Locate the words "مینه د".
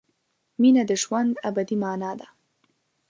0.61-0.91